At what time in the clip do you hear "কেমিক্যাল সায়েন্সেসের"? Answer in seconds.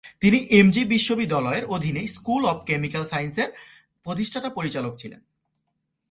2.65-3.49